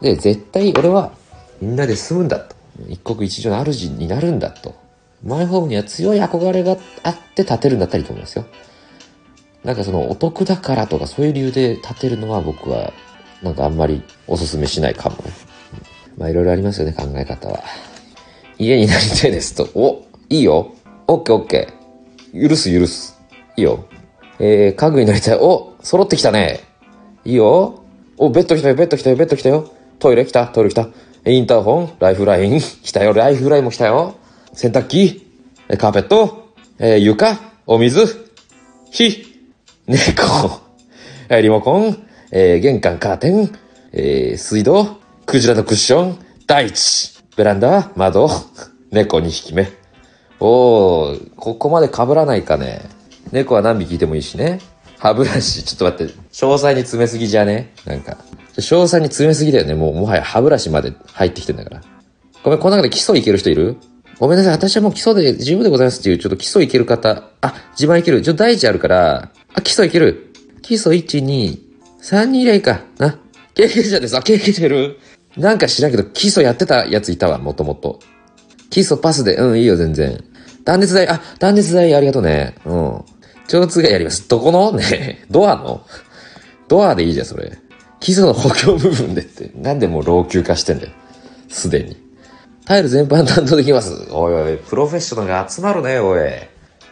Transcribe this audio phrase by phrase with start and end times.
[0.00, 1.12] で、絶対俺は
[1.60, 2.56] みんなで住むんだと。
[2.88, 4.74] 一国一城の主になるんだと。
[5.24, 8.46] マイホームには強い憧れがあって建てるんだったらいいと思いますよ。
[9.64, 12.94] なんかそのお得だからとかそういう理由で建てるのは僕は
[13.42, 15.32] なんかあんまりおすすめしないかもね。
[16.16, 17.62] まあいろいろありますよね、考え方は。
[18.58, 19.68] 家になりたいですと。
[19.74, 20.74] お、いいよ。
[21.06, 22.48] オッケーオッケー。
[22.48, 23.18] 許す許す。
[23.56, 23.84] いいよ。
[24.38, 25.38] えー、家具になりたい。
[25.38, 26.60] お、揃ってきたね。
[27.24, 27.82] いいよ。
[28.16, 29.70] お、ベッド来たよ、ベッド来たよ、ベッド来たよ。
[30.00, 30.88] トイレ来た、トイレ来た。
[31.26, 34.16] インターホン、ライフライン、来たよ、ライフラインも来たよ。
[34.54, 35.26] 洗濯機、
[35.78, 38.30] カーペット、えー、床、お水、
[38.90, 39.24] 火、
[39.86, 40.60] 猫、
[41.30, 43.52] リモコン、えー、玄関カーテン、
[43.92, 44.96] えー、水道、
[45.26, 48.30] クジラのクッション、大地、ベランダ、窓、
[48.90, 49.70] 猫2匹目。
[50.40, 52.80] おー、ここまで被らないかね。
[53.32, 54.60] 猫は何匹いてもいいしね。
[54.98, 57.74] 歯ブラシ、ちょっと待って、詳細に詰めすぎじゃね？
[57.84, 58.16] なんか。
[58.56, 59.74] 詳細に詰めすぎだよね。
[59.74, 61.82] もう、もはや歯ブラシまで入ってきてんだから。
[62.42, 63.76] ごめん、この中で基礎いける人いる？
[64.18, 64.52] ごめんなさい。
[64.52, 67.30] 私はもう基礎で十分でございますっていう、ちょっと基礎いける方。
[67.40, 68.22] あ、自慢いける。
[68.22, 70.32] ちょ第一あるから、あ、基礎いける。
[70.62, 71.58] 基礎1、2、
[72.02, 72.82] 3人以来か。
[72.98, 73.18] な。
[73.54, 74.16] 経験者です。
[74.16, 74.98] あ、経験者いる
[75.36, 78.00] なんか知らんけど、基礎やってたやついたわ、もともと。
[78.68, 80.22] 基礎パスで、うん、いいよ、全然。
[80.64, 82.54] 断熱材、あ、断熱材ありがとうね。
[82.64, 83.04] うん。
[83.48, 84.28] 超通がやります。
[84.28, 84.72] どこの？
[84.72, 85.84] ねドアの？
[86.68, 87.58] ドアでいいじゃん、それ。
[88.00, 89.50] 基礎の補強部分でって。
[89.54, 90.92] なんでもう老朽化してんだよ。
[91.48, 91.96] すでに。
[92.64, 94.08] タイル全般担当できます？
[94.10, 96.30] おいおい、プロフェッショナルが集まるね、おい。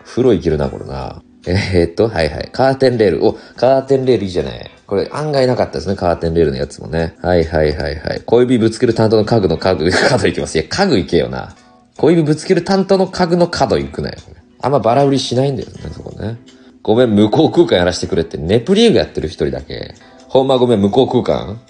[0.05, 1.23] 風呂いけるな、これな。
[1.47, 2.49] えー、っと、はいはい。
[2.53, 3.25] カーテンレール。
[3.25, 4.71] お、カーテンレールいいじゃない。
[4.87, 7.15] これ案外なかったですね、カーテンレールのやつもね。
[7.23, 8.23] はいはいはいはい。
[8.27, 10.59] 小指ぶつける担当の家具の家具、角いきます。
[10.59, 11.55] いや、家具いけよな。
[11.97, 14.17] 小指ぶつける担当の家具の角行くなよ。
[14.61, 16.39] あんまバラ売りしないんだよね、そこね。
[16.83, 19.95] ごめん、向こう空間やらせてくれって、ネプリーグやってる一人だけ。
[20.29, 21.61] ほんまごめん、向こう空間？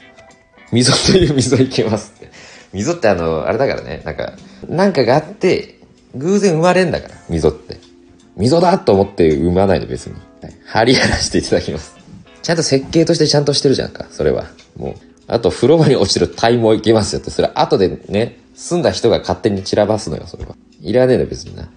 [0.73, 2.31] 溝という溝いけますって。
[2.73, 4.33] 溝ってあの、あれだからね、なんか、
[4.69, 5.79] なんかがあって、
[6.15, 7.79] 偶然生まれんだから、溝って。
[8.37, 10.17] 溝だと思って産まないの別に。
[10.67, 11.97] 張りやらせていただきます。
[12.43, 14.47] ちゃんと設計としてちゃんとしてるじゃんか、それは。
[14.77, 14.95] もう。
[15.27, 20.57] あと、風呂場に落ちてる体毛いけますよって、それ後でね、住んだ人が勝手に散らばすのよ、それは。
[20.81, 21.69] いらねえの別にな。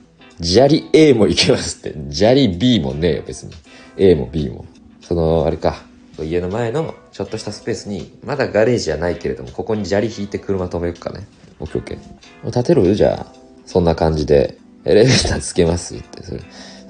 [0.41, 1.95] 砂利 A もいけますって。
[2.11, 3.51] 砂利 B もねえよ、別に。
[3.97, 4.66] A も B も。
[5.01, 5.83] その、あれか。
[6.23, 11.27] 家の前のちょっとしたスペースに、まだガレージじゃないけれども、ここに砂利引いて車止めよっかね。
[11.59, 12.51] オッケーオッケー。
[12.51, 13.33] 建てるじゃあ。
[13.65, 16.23] そんな感じで、エレベーターつけますって。
[16.23, 16.41] それ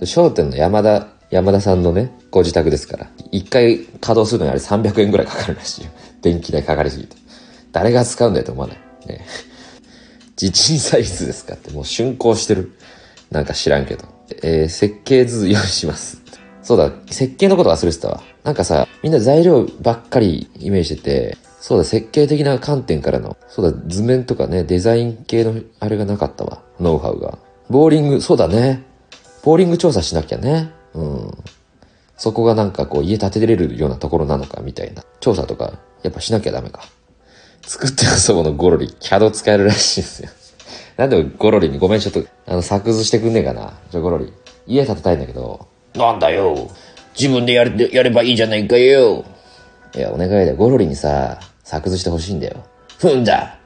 [0.05, 3.09] 商店の山田、山田さんのね、ご自宅ですから。
[3.31, 5.91] 一回稼働するのにあれ300円ぐらいかかるらしいよ。
[6.21, 7.15] 電気代かかりすぎて。
[7.71, 8.77] 誰が使うんだよと思わない？
[9.07, 9.25] ね。
[10.35, 12.73] 地鎮祭室ですかってもう竣工してる。
[13.29, 14.05] なんか知らんけど。
[14.43, 16.20] えー、設計図用意します。
[16.71, 18.23] そうだ、設計のこと忘れてたわ。
[18.45, 26.61] なんかさ、みんな材料ばっかりイメージしてて、そうだ、設計的な観点からの、そうだ、図面とかね、デザイン系のあれがなかったわ。
[26.79, 27.37] ノウハウが。
[27.69, 28.83] ボーリング、そうだね。
[29.43, 30.71] ボーリング調査しなきゃね。
[30.93, 31.37] うん。
[32.15, 35.03] そこがなんかこう家建てれるようなところなのかみたいな。
[35.19, 36.85] 調査とかやっぱしなきゃダメか。
[37.63, 40.29] 作ってるそこのゴロリ、キャド使えるらしいですよ。
[40.95, 43.73] なんでゴロリにごめんちょっと、あの、作図してくんねえかな。
[43.89, 44.31] じゃゴロリ。
[44.67, 45.67] 家建てたいんだけど。
[45.95, 46.69] なんだよ。
[47.19, 49.25] 自分でやれ、やればいいじゃないかよ。
[49.95, 50.55] いや、お願いだよ。
[50.55, 52.63] ゴロリにさ、作図してほしいんだよ。
[52.97, 53.57] ふんだ。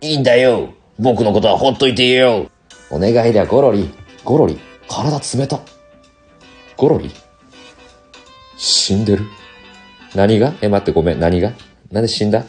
[0.00, 0.74] いいんだよ。
[0.98, 2.50] 僕のことはほっといてよ。
[2.90, 3.90] お願いだよ、ゴロリ。
[4.24, 4.58] ゴロリ。
[4.88, 5.60] 体冷た。
[6.76, 7.10] ゴロリ
[8.56, 9.24] 死んでる
[10.14, 10.54] 何が？
[10.60, 11.20] え、待ってごめん。
[11.20, 11.52] 何が？
[11.90, 12.44] なんで死んだ？